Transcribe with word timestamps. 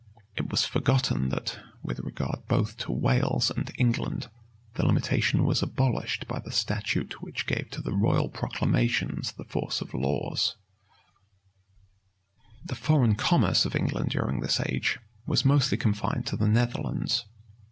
[*] 0.21 0.35
It 0.35 0.49
was 0.49 0.65
forgotten 0.65 1.29
that, 1.29 1.59
with 1.83 1.99
regard 1.99 2.47
both 2.47 2.75
to 2.77 2.91
Wales 2.91 3.51
and 3.51 3.71
England, 3.77 4.31
the 4.73 4.83
limitation 4.83 5.43
was 5.43 5.61
abolished 5.61 6.27
by 6.27 6.39
the 6.39 6.51
statute 6.51 7.21
which 7.21 7.45
gave 7.45 7.69
to 7.69 7.83
the 7.83 7.93
royal 7.93 8.27
proclamations 8.27 9.31
the 9.33 9.43
force 9.43 9.79
of 9.79 9.93
laws. 9.93 10.55
* 10.79 11.01
34 12.33 12.39
Henry 12.39 12.47
VIII. 12.47 12.61
The 12.65 12.75
foreign 12.83 13.15
commerce 13.15 13.65
of 13.65 13.75
England 13.75 14.09
during 14.09 14.39
this 14.39 14.59
age 14.65 14.97
was 15.27 15.45
mostly 15.45 15.77
confined 15.77 16.25
to 16.25 16.35
the 16.35 16.47
Netherlands. 16.47 17.25